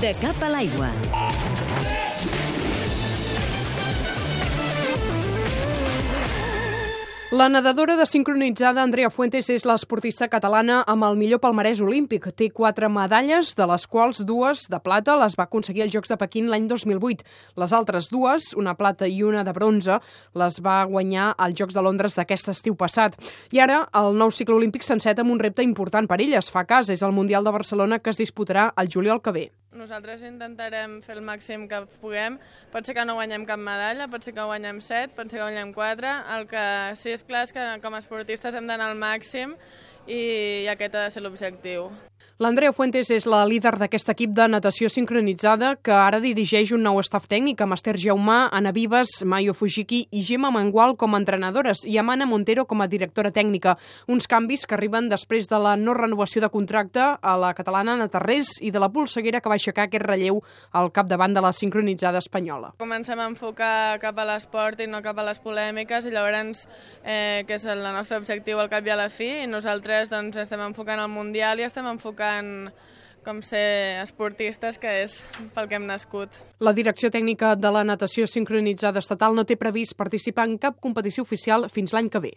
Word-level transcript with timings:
De 0.00 0.14
cap 0.20 0.42
a 0.42 0.48
l'aigua. 0.50 0.90
La 7.34 7.48
nedadora 7.48 7.96
de 7.96 8.06
sincronitzada 8.06 8.78
Andrea 8.86 9.08
Fuentes 9.10 9.48
és 9.50 9.64
l'esportista 9.66 10.28
catalana 10.30 10.76
amb 10.86 11.02
el 11.02 11.16
millor 11.18 11.40
palmarès 11.42 11.80
olímpic. 11.82 12.28
Té 12.38 12.46
quatre 12.54 12.86
medalles, 12.86 13.50
de 13.58 13.66
les 13.66 13.86
quals 13.90 14.20
dues 14.22 14.62
de 14.70 14.78
plata 14.78 15.16
les 15.18 15.34
va 15.34 15.48
aconseguir 15.48 15.82
als 15.82 15.96
Jocs 15.96 16.12
de 16.12 16.18
Pequín 16.20 16.46
l'any 16.52 16.68
2008. 16.70 17.26
Les 17.58 17.74
altres 17.74 18.06
dues, 18.12 18.52
una 18.54 18.76
plata 18.78 19.10
i 19.10 19.24
una 19.26 19.42
de 19.42 19.56
bronze, 19.56 19.98
les 20.38 20.60
va 20.62 20.76
guanyar 20.86 21.32
als 21.34 21.58
Jocs 21.58 21.74
de 21.74 21.82
Londres 21.82 22.14
d'aquest 22.14 22.54
estiu 22.54 22.78
passat. 22.78 23.18
I 23.50 23.64
ara 23.66 23.80
el 23.98 24.14
nou 24.14 24.30
cicle 24.30 24.54
olímpic 24.54 24.86
s'enceta 24.86 25.26
amb 25.26 25.34
un 25.34 25.42
repte 25.42 25.66
important 25.66 26.06
per 26.06 26.22
ella. 26.22 26.38
Es 26.38 26.54
fa 26.54 26.62
cas, 26.70 26.86
és 26.86 27.02
el 27.02 27.18
Mundial 27.18 27.42
de 27.42 27.58
Barcelona 27.58 27.98
que 27.98 28.14
es 28.14 28.22
disputarà 28.22 28.70
el 28.78 28.94
juliol 28.94 29.18
que 29.18 29.34
ve. 29.34 29.46
Nosaltres 29.74 30.22
intentarem 30.22 31.00
fer 31.02 31.16
el 31.16 31.22
màxim 31.26 31.64
que 31.70 31.80
puguem. 31.98 32.36
Pot 32.70 32.86
ser 32.86 32.94
que 32.94 33.04
no 33.08 33.16
guanyem 33.18 33.42
cap 33.48 33.58
medalla, 33.58 34.06
pot 34.10 34.22
ser 34.22 34.34
que 34.36 34.46
guanyem 34.46 34.78
set, 34.78 35.16
pot 35.16 35.26
ser 35.26 35.40
que 35.40 35.48
guanyem 35.48 35.72
quatre. 35.74 36.12
El 36.36 36.46
que 36.50 36.64
sí 37.00 37.10
és 37.10 37.26
clar 37.26 37.42
és 37.48 37.54
que 37.56 37.64
com 37.82 37.96
a 37.96 38.02
esportistes 38.04 38.54
hem 38.54 38.70
d'anar 38.70 38.92
al 38.92 39.00
màxim 39.00 39.56
i, 40.06 40.66
aquest 40.70 40.94
ha 40.94 41.08
de 41.08 41.14
ser 41.16 41.24
l'objectiu. 41.26 41.90
L'Andrea 42.42 42.72
Fuentes 42.74 43.12
és 43.14 43.28
la 43.30 43.44
líder 43.46 43.76
d'aquest 43.78 44.08
equip 44.10 44.32
de 44.34 44.48
natació 44.50 44.88
sincronitzada 44.90 45.68
que 45.86 45.92
ara 45.94 46.18
dirigeix 46.18 46.72
un 46.74 46.80
nou 46.82 46.96
estaf 46.98 47.28
tècnic 47.30 47.60
amb 47.62 47.76
Esther 47.76 47.92
Jaumà, 47.94 48.48
Ana 48.50 48.72
Vives, 48.74 49.20
Mayo 49.22 49.52
Fujiki 49.54 50.00
i 50.10 50.22
Gemma 50.26 50.50
Mangual 50.50 50.96
com 50.98 51.14
a 51.14 51.20
entrenadores 51.22 51.84
i 51.86 51.94
Amana 52.02 52.26
Montero 52.26 52.64
com 52.66 52.82
a 52.82 52.88
directora 52.90 53.30
tècnica. 53.30 53.76
Uns 54.10 54.26
canvis 54.26 54.66
que 54.66 54.74
arriben 54.74 55.06
després 55.12 55.46
de 55.46 55.60
la 55.62 55.76
no 55.78 55.94
renovació 55.94 56.42
de 56.42 56.48
contracte 56.50 57.04
a 57.04 57.36
la 57.38 57.52
catalana 57.54 57.94
Ana 57.94 58.08
Tarrés 58.10 58.50
i 58.58 58.72
de 58.74 58.82
la 58.82 58.90
polseguera 58.90 59.38
que 59.38 59.54
va 59.54 59.54
aixecar 59.54 59.86
aquest 59.86 60.02
relleu 60.02 60.42
al 60.72 60.90
capdavant 60.90 61.38
de 61.38 61.46
la 61.46 61.54
sincronitzada 61.54 62.18
espanyola. 62.18 62.72
Comencem 62.82 63.22
a 63.22 63.28
enfocar 63.30 64.00
cap 64.02 64.18
a 64.18 64.26
l'esport 64.32 64.82
i 64.82 64.90
no 64.90 65.04
cap 65.06 65.22
a 65.22 65.28
les 65.30 65.38
polèmiques 65.38 66.10
i 66.10 66.10
llavors, 66.10 66.66
eh, 67.04 67.46
que 67.46 67.60
és 67.60 67.70
el 67.70 67.86
nostre 67.94 68.18
objectiu 68.18 68.58
al 68.58 68.74
cap 68.74 68.82
i 68.82 68.90
a 68.90 68.98
la 68.98 69.06
fi, 69.06 69.30
i 69.44 69.46
nosaltres 69.46 70.10
doncs, 70.10 70.42
estem 70.42 70.66
enfocant 70.66 70.98
el 70.98 71.14
Mundial 71.14 71.62
i 71.62 71.70
estem 71.70 71.86
enfocant 71.86 72.23
com 73.24 73.40
ser 73.42 74.00
esportistes, 74.02 74.78
que 74.78 74.90
és 75.02 75.18
pel 75.56 75.68
que 75.68 75.78
hem 75.78 75.86
nascut. 75.88 76.38
La 76.64 76.74
direcció 76.76 77.10
tècnica 77.10 77.54
de 77.56 77.72
la 77.72 77.84
natació 77.84 78.28
sincronitzada 78.30 79.02
estatal 79.02 79.34
no 79.36 79.44
té 79.48 79.56
previst 79.60 79.96
participar 79.98 80.46
en 80.48 80.58
cap 80.60 80.80
competició 80.80 81.24
oficial 81.24 81.68
fins 81.72 81.92
l'any 81.96 82.08
que 82.12 82.22
ve. 82.22 82.32